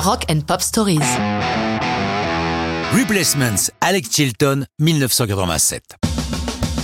[0.00, 1.00] Rock and Pop Stories.
[2.92, 5.96] Replacements, Alex Chilton, 1987.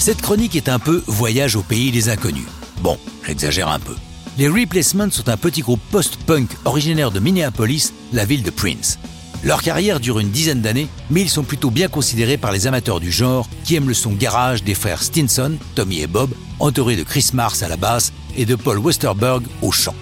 [0.01, 2.47] Cette chronique est un peu voyage au pays des inconnus.
[2.81, 3.95] Bon, j'exagère un peu.
[4.37, 8.99] Les Replacements sont un petit groupe post-punk originaire de Minneapolis, la ville de Prince.
[9.45, 12.99] Leur carrière dure une dizaine d'années, mais ils sont plutôt bien considérés par les amateurs
[12.99, 17.05] du genre qui aiment le son garage des frères Stinson, Tommy et Bob, entourés de
[17.05, 19.95] Chris Mars à la basse et de Paul Westerberg au chant.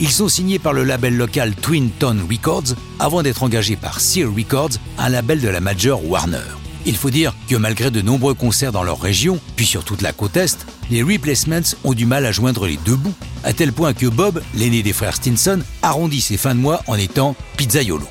[0.00, 4.28] Ils sont signés par le label local Twin Tone Records avant d'être engagés par Sear
[4.34, 6.42] Records, un label de la major Warner.
[6.84, 10.12] Il faut dire que malgré de nombreux concerts dans leur région, puis sur toute la
[10.12, 13.94] côte Est, les Replacements ont du mal à joindre les deux bouts, à tel point
[13.94, 18.06] que Bob, l'aîné des frères Stinson, arrondit ses fins de mois en étant pizzaiolo.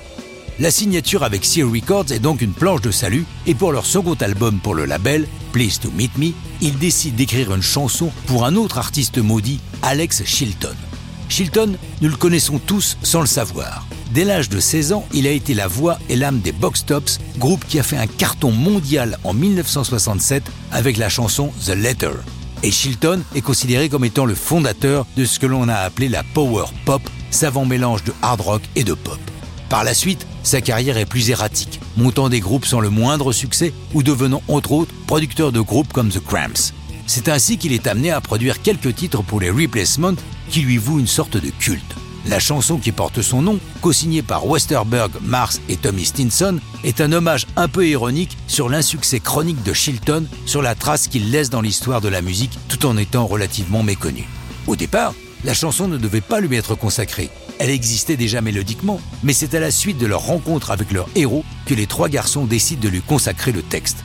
[0.60, 4.16] La signature avec Sear Records est donc une planche de salut, et pour leur second
[4.16, 6.32] album pour le label, Please to Meet Me,
[6.62, 10.76] ils décident d'écrire une chanson pour un autre artiste maudit, Alex Chilton.
[11.34, 13.88] Chilton, nous le connaissons tous sans le savoir.
[14.12, 17.20] Dès l'âge de 16 ans, il a été la voix et l'âme des Box Tops,
[17.40, 22.12] groupe qui a fait un carton mondial en 1967 avec la chanson The Letter.
[22.62, 26.22] Et Chilton est considéré comme étant le fondateur de ce que l'on a appelé la
[26.36, 29.18] power pop, savant mélange de hard rock et de pop.
[29.70, 33.74] Par la suite, sa carrière est plus erratique, montant des groupes sans le moindre succès
[33.96, 36.74] ou devenant entre autres producteur de groupes comme The Cramps.
[37.06, 40.16] C'est ainsi qu'il est amené à produire quelques titres pour les Replacements
[40.50, 41.96] qui lui vouent une sorte de culte.
[42.26, 47.12] La chanson qui porte son nom, co-signée par Westerberg, Mars et Tommy Stinson, est un
[47.12, 51.62] hommage un peu ironique sur l'insuccès chronique de Chilton, sur la trace qu'il laisse dans
[51.62, 54.26] l'histoire de la musique tout en étant relativement méconnu.
[54.68, 57.30] Au départ, la chanson ne devait pas lui être consacrée.
[57.60, 61.44] Elle existait déjà mélodiquement, mais c'est à la suite de leur rencontre avec leur héros
[61.66, 63.98] que les trois garçons décident de lui consacrer le texte.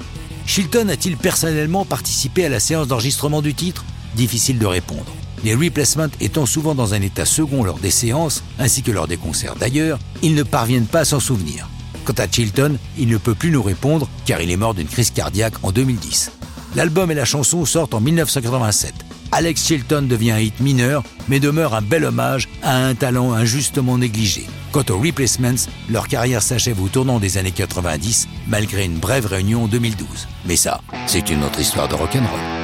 [0.48, 3.84] Chilton a-t-il personnellement participé à la séance d'enregistrement du titre?
[4.16, 5.12] Difficile de répondre
[5.44, 9.16] les replacements étant souvent dans un état second lors des séances, ainsi que lors des
[9.16, 11.68] concerts d'ailleurs, ils ne parviennent pas à s'en souvenir.
[12.04, 15.12] Quant à Chilton, il ne peut plus nous répondre car il est mort d'une crise
[15.12, 16.32] cardiaque en 2010.
[16.74, 18.94] L'album et la chanson sortent en 1987.
[19.32, 23.98] Alex Chilton devient un hit mineur, mais demeure un bel hommage à un talent injustement
[23.98, 24.46] négligé.
[24.72, 29.64] Quant aux Replacements, leur carrière s'achève au tournant des années 90, malgré une brève réunion
[29.64, 30.28] en 2012.
[30.46, 32.57] Mais ça, c'est une autre histoire de rock'n'roll.